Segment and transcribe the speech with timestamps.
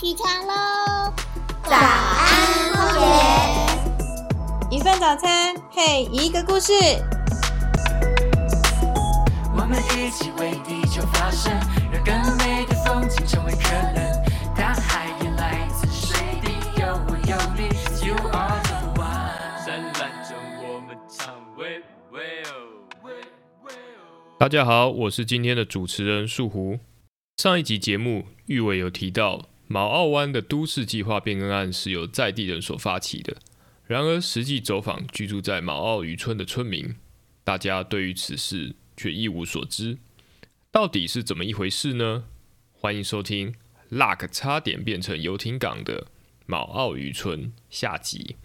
[0.00, 1.12] 起床喽！
[1.64, 4.76] 早安，荒野。
[4.76, 6.72] 一份早餐配一个故事。
[9.56, 11.52] 我们一起为地球发声，
[11.90, 14.24] 让更美的风景成为可能。
[14.54, 17.66] 大海也来自水滴，有我有你
[18.06, 19.66] ，You are the one。
[19.66, 23.14] 灿烂中我们唱喂喂哦，喂
[23.64, 24.38] 喂哦。
[24.38, 26.78] 大家好，我是今天的主持人树狐。
[27.36, 33.36] 上一集节目，玉伟有提到马澳湾的都市计划变更案是由在地人所发起的。
[33.86, 36.96] 然而，实际走访居住在马澳渔村的村民，
[37.44, 39.98] 大家对于此事却一无所知。
[40.70, 42.24] 到底是怎么一回事呢？
[42.72, 43.52] 欢迎收听
[43.90, 46.06] 《Luck 差点变成游艇港的
[46.46, 48.36] 马澳渔村》下集。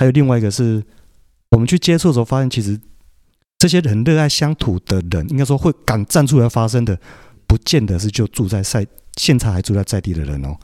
[0.00, 0.82] 还有另外一个是，
[1.50, 2.80] 我们去接触的时候发现，其实
[3.58, 6.98] 这些很热爱乡土的人，应该说会敢站出来发声的，
[7.46, 8.86] 不见得是就住在在
[9.18, 10.56] 现场还住在在地的人哦。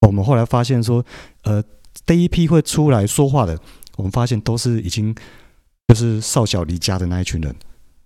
[0.00, 1.06] 我们后来发现说，
[1.44, 1.62] 呃，
[2.04, 3.56] 第一批会出来说话的，
[3.94, 5.14] 我们发现都是已经
[5.86, 7.54] 就是少小离家的那一群人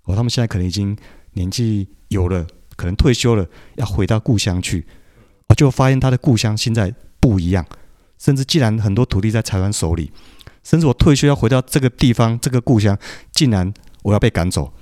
[0.04, 0.94] 哦，他们现在可能已经
[1.32, 2.46] 年纪有了，
[2.76, 3.46] 可能退休了，
[3.76, 4.86] 要回到故乡去，
[5.48, 7.64] 我就发现他的故乡现在不一样，
[8.18, 10.12] 甚至既然很多土地在台湾手里。
[10.62, 12.96] 甚至我退休要回到这个地方，这个故乡，
[13.32, 14.72] 竟然我要被赶走。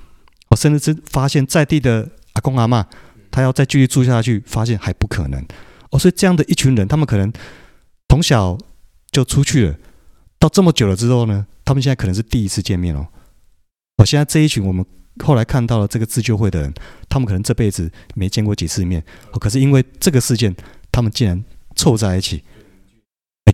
[0.50, 2.86] 我甚至是发现在地的阿公阿妈，
[3.30, 5.44] 他要再继续住下去，发现还不可能。
[5.90, 7.32] 哦，所以这样的一群人，他们可能
[8.08, 8.58] 从小
[9.10, 9.76] 就出去了，
[10.38, 13.06] 到这么久了之后呢，他们现在可能是第一次见面哦。
[13.98, 14.84] 我现在这一群我们
[15.24, 16.74] 后来看到了这个自救会的人，
[17.08, 19.04] 他们可能这辈子没见过几次面，
[19.40, 20.54] 可是因为这个事件，
[20.90, 21.44] 他们竟然
[21.76, 22.42] 凑在一起，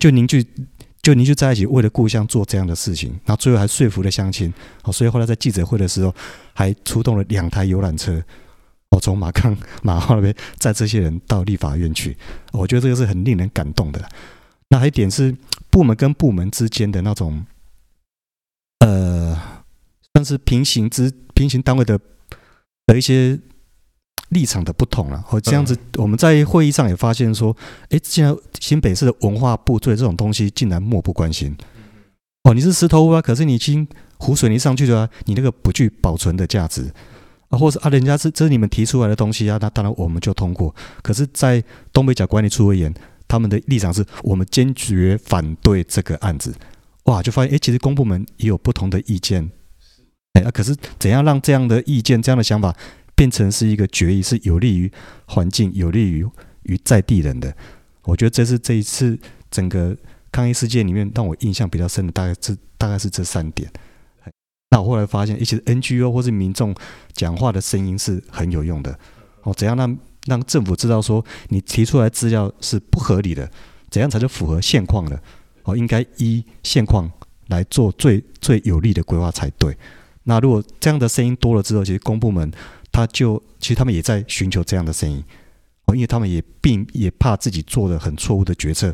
[0.01, 0.47] 就凝聚。
[1.07, 6.13] 就您就在一起，为了故乡做这样的事情，然后最后还说服了乡亲，哦，所以后来在记者会的时候，
[6.53, 8.21] 还出动了两台游览车，
[8.91, 12.17] 哦，从马康马澳那边载这些人到立法院去，
[12.51, 14.05] 我觉得这个是很令人感动的。
[14.71, 15.33] 那还一点是
[15.71, 17.47] 部门跟部门之间的那种，
[18.81, 19.41] 呃，
[20.13, 22.01] 算是平行之平行单位的
[22.85, 23.39] 的一些。
[24.31, 27.57] 立场的不同了，哦，这样子我们在会议上也发现说，
[27.91, 31.57] 哎，竟然新北市的文化部对这种东西竟然漠不关心。
[32.43, 33.87] 哦，你是石头屋啊，可是你已经
[34.19, 36.93] 湖水泥上去了啊，你那个不具保存的价值
[37.49, 40.75] 啊，或是啊，人家是这是你们提出来的东西啊，那当然我们就通过。
[41.03, 41.63] 可是，在
[41.93, 42.93] 东北角管理处而言，
[43.29, 46.55] 他们的立场是我们坚决反对这个案子。
[47.05, 49.49] 哇，就发现哎，其实公部门也有不同的意见。
[50.35, 52.75] 哎啊，可是怎样让这样的意见、这样的想法？
[53.17, 54.93] 变成是一个决议，是有利于
[55.25, 56.25] 环境、有利于
[56.65, 57.53] 于在地人的。
[58.05, 59.19] 我觉得这是这一次
[59.51, 59.97] 整个
[60.31, 63.69] 抗疫事件里面让我印象比较深的，大概是大概是这三点。
[64.71, 66.75] 那我后来发现，一些 NGO 或是民众
[67.15, 68.97] 讲话的声音是很有用的。
[69.43, 73.51] 哦，怎样让让政府知道说你提出来资料是不合理的？
[73.89, 75.19] 怎样才是符合现况的？
[75.63, 77.11] 哦，应该依现况
[77.47, 79.75] 来做最最有利的规划才对。
[80.25, 82.53] 那如果这样的声音多了之后，其实公部门。
[82.97, 85.23] 他就其实他们也在寻求这样的声音
[85.85, 88.89] 哦，因为他们也并也怕自己做了很错误的决策，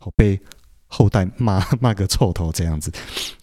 [0.00, 0.38] 哦被
[0.86, 2.92] 后代骂 骂个臭头这样子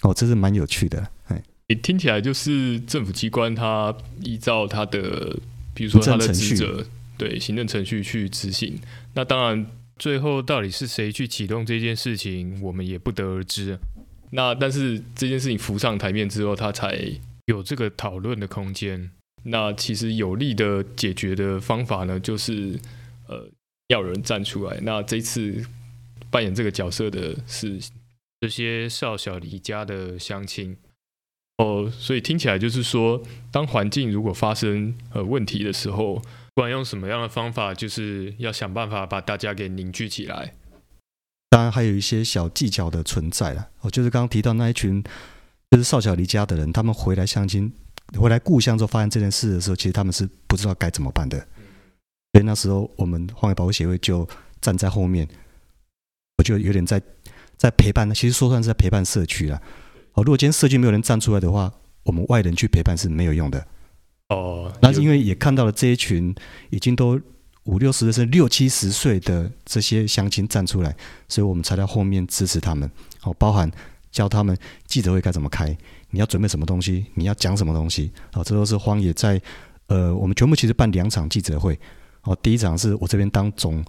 [0.01, 1.09] 哦，这是蛮有趣的。
[1.29, 1.41] 哎，
[1.81, 5.35] 听起来就是政府机关他依照他的，
[5.73, 6.85] 比如说他的职责，
[7.17, 8.79] 对行政程序去执行。
[9.15, 9.65] 那当然，
[9.97, 13.79] 最后到底是谁去启动这件事情，我们也不得而知。
[14.29, 16.95] 那但是这件事情浮上台面之后，他才
[17.47, 19.09] 有这个讨论的空间。
[19.47, 22.79] 那其实有力的解决的方法呢，就是
[23.27, 23.47] 呃
[23.87, 24.79] 要有人站出来。
[24.81, 25.63] 那这次
[26.31, 27.79] 扮演这个角色的是
[28.41, 30.75] 这些少小离家的乡亲
[31.57, 36.15] 哦，所以听起来就是说，当环境如果发生呃问题的时候，
[36.53, 40.53] 不管用什么样的方法，就是要想办法把大家给凝聚起来。
[41.49, 45.03] 当然还有一些小技巧的存在了，哦，就是刚刚提到那一群
[45.71, 47.71] 就是少小离家的人，他们回来相亲。
[48.17, 51.37] 回来故乡之后，发现这件事的时候，其实他们是不知道该怎么办的。
[52.33, 54.27] 所以那时候，我们荒野保护协会就
[54.59, 55.27] 站在后面，
[56.37, 57.01] 我就有点在
[57.57, 58.13] 在陪伴。
[58.13, 59.61] 其实说算是在陪伴社区了。
[60.13, 61.71] 哦，如果今天社区没有人站出来的话，
[62.03, 63.65] 我们外人去陪伴是没有用的。
[64.29, 66.33] 哦，那是因为也看到了这一群
[66.69, 67.19] 已经都
[67.63, 70.95] 五六十岁、六七十岁的这些乡亲站出来，
[71.27, 72.89] 所以我们才在后面支持他们。
[73.23, 73.71] 哦，包含
[74.11, 75.75] 教他们记者会该怎么开。
[76.15, 77.05] 你要准备什么东西？
[77.13, 78.09] 你要讲什么东西？
[78.31, 79.39] 啊，这都是荒野在，
[79.87, 81.77] 呃，我们全部其实办两场记者会。
[82.21, 83.83] 哦，第一场是我这边当总，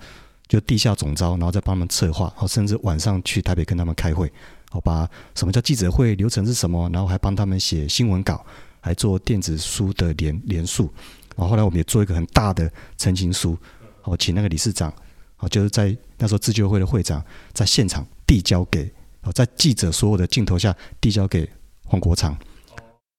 [0.49, 4.31] 就地下总招，然后再帮他们策划，哦，甚至晚上去台北跟他们开会。
[4.71, 8.45] 好把什么叫记者会流程是什么，然后还帮他们写新闻稿，
[8.81, 10.93] 还做电子书的连连述。
[11.37, 12.69] 然后来我们也做一个很大的
[12.99, 13.57] 澄清书，
[14.03, 14.93] 哦，请那个理事长，
[15.37, 18.91] 好，就是在那时候自救会的会长在现场递交给，
[19.23, 21.49] 哦，在记者所有的镜头下递交给
[21.87, 22.37] 黄国昌，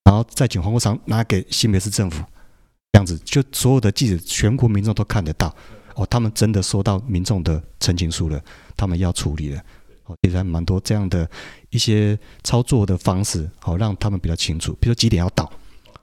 [0.03, 2.23] 然后再请黄国昌拿给新北市政府，
[2.91, 5.55] 这样子就所有的记者、全国民众都看得到，
[5.95, 8.41] 哦，他们真的收到民众的陈情书了，
[8.75, 9.61] 他们要处理了，
[10.05, 11.29] 哦，其实还蛮多这样的
[11.69, 15.49] 一些操作的方式，好让他们比较清楚，比如说几点要到。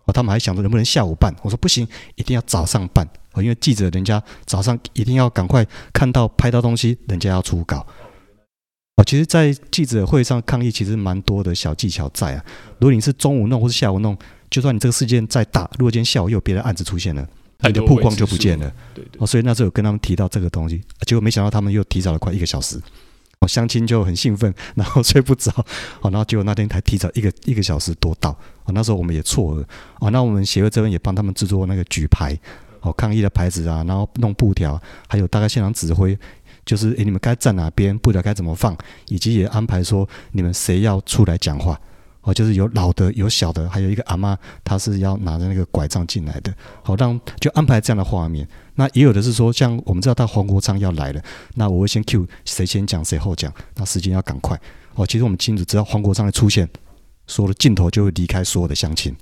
[0.06, 1.34] 哦，他们还想着能不能下午办？
[1.40, 7.86] 我说不行，一定要早上办哦，因为记者人家早上一定要赶快看到拍到东西，人家要出稿。
[8.96, 12.44] 哦，其实，在记者会上抗议，其实蛮多的小技巧在啊。
[12.78, 14.16] 如果你是中午弄或是下午弄，
[14.48, 17.26] 就算你这个事件再大，如果今天下午又有别的案子出现了，
[17.62, 18.72] 你的曝光就不见了。
[18.94, 19.18] 对对。
[19.20, 22.80] 哦，所以那时候有跟他们提到这个东西，结果没想到他们又提早了快一个小时。
[23.40, 25.50] 哦相亲就很兴奋，然后睡不着，
[26.00, 28.30] 哦，然后结果那天才提早一个一个小时多到，
[28.64, 29.68] 哦，那时候我们也错了，
[29.98, 32.38] 哦，那我们协会这边也帮他们制作那个举牌，
[32.80, 36.16] 哦，抗议的牌子啊，然后弄布条，还有大概现场指挥，
[36.64, 38.76] 就是诶，你们该站哪边，布条该怎么放，
[39.08, 41.80] 以及也安排说你们谁要出来讲话。
[42.22, 44.34] 哦，就是有老的，有小的，还有一个阿妈，
[44.64, 46.50] 她是要拿着那个拐杖进来的。
[46.82, 48.48] 好，让就安排这样的画面。
[48.76, 51.22] 那也有的是说，像我们知道到黄国昌要来了，
[51.54, 54.58] 那我会先 Q 谁先讲谁后讲，那时间要赶快。
[54.94, 56.66] 哦，其实我们清楚，只要黄国昌的出现，
[57.26, 59.14] 所有的镜头就会离开所有的乡亲，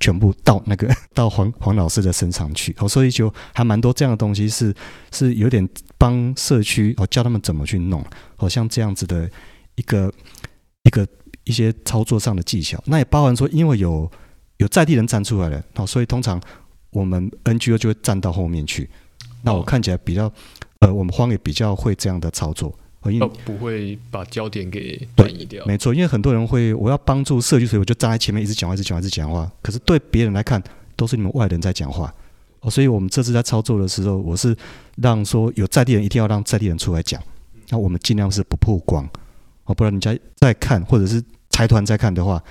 [0.00, 2.74] 全部到那个 到黄黄老师的身上去。
[2.80, 4.74] 哦，所以就还蛮多这样的东西，是
[5.12, 8.04] 是有点帮社区哦教他们怎么去弄。
[8.34, 9.30] 好像这样子的
[9.76, 10.12] 一个
[10.82, 11.06] 一个。
[11.44, 14.08] 一些操作上的技巧，那也包含说，因为有
[14.58, 16.40] 有在地人站出来了，哦，所以通常
[16.90, 18.88] 我们 NGO 就会站到后面去。
[19.42, 20.30] 那我看起来比较，
[20.80, 25.64] 呃，我们荒野比较会这样的操作，因为不会把焦点给转移掉。
[25.66, 29.50] 没错，因为很多人会，我要帮助社区，所以我就站在前面一直讲话，一直讲话，一直讲话。
[29.62, 30.62] 可是对别人来看，
[30.96, 32.12] 都是你们外人在讲话。
[32.60, 34.56] 哦，所以我们这次在操作的时候，我是
[34.96, 37.22] 让说有在地人一定要让在地人出来讲。
[37.68, 39.08] 那我们尽量是不曝光，
[39.64, 41.22] 哦，不然人家在看或者是。
[41.52, 42.42] 财团在看的话，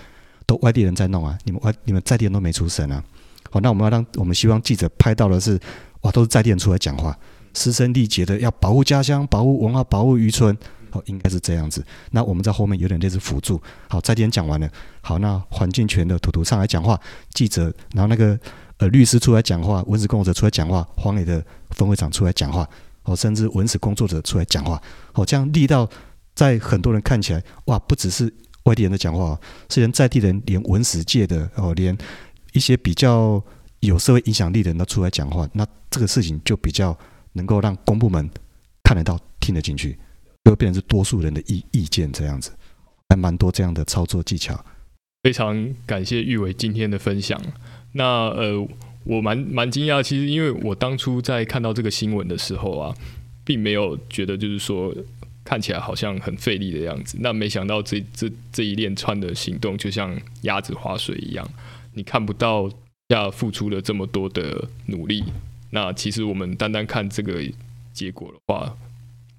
[0.46, 3.02] 都外地人在弄啊，你们外你们在地人都没出声啊。
[3.50, 5.58] 好，那我们要让我们希望记者拍到的是，
[6.02, 7.18] 哇，都是在地人出来讲话，
[7.54, 10.56] 师生力竭的要保护家乡、保护文化、保护渔村，
[10.90, 11.86] 好，应该是这样子。
[12.12, 13.62] 那我们在后面有点类似辅助。
[13.88, 14.70] 好，在地人讲完了，
[15.02, 17.00] 好，那环境权的图图上来讲话，
[17.34, 18.40] 记者，然后那个
[18.78, 22.68] 呃律师出来讲话，文史工作者出来讲话，黄磊的分会长出来讲话，
[23.04, 24.82] 哦，甚至文史工作者出来讲话，
[25.12, 25.90] 好，这样力到
[26.36, 28.34] 在很多人看起来，哇，不只是。
[28.66, 31.98] 外地人的讲话，是连在地人，连文史界的哦，连
[32.52, 33.42] 一些比较
[33.80, 36.96] 有社会影响力的人都出来讲话，那这个事情就比较
[37.34, 38.30] 能够让公部门
[38.84, 39.98] 看得到、听得进去，
[40.46, 42.52] 就变成是多数人的意意见这样子，
[43.10, 44.64] 还蛮多这样的操作技巧。
[45.24, 47.42] 非常感谢玉伟今天的分享。
[47.94, 48.68] 那呃，
[49.04, 52.96] 我蛮蛮惊讶，其实因为我当初在看到这个新闻的时候啊，
[53.44, 54.94] 并没有觉得就是说。
[55.46, 61.50] 看起来好像很费力的样子，那没想到这这这一连串的行动就像鸭子划水一样，
[61.96, 62.70] 你看不到
[63.08, 65.24] 要付出了这么多的努力。
[65.72, 67.42] 那其实我们单单看这个
[67.94, 68.76] 结果的话，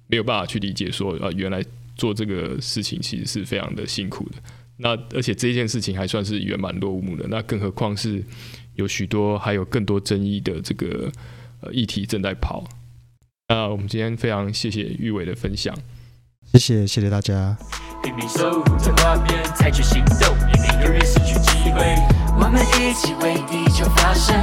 [0.07, 1.63] 没有办法去理解说啊，原来
[1.95, 4.35] 做这个事情其实是非常的辛苦的。
[4.77, 8.23] 那而且这件事情还算是圆满落幕的，那更何况是
[8.75, 11.11] 有许多还有更多争议的这个
[11.61, 12.63] 呃议题正在跑。
[13.49, 15.75] 那我们今天非常谢谢玉伟的分享。
[16.53, 17.55] 谢谢，谢谢大家。
[18.03, 21.95] 拼命守护在画面，采取行动，避免永远失去机会。
[22.39, 24.35] 我们一起为地球发声，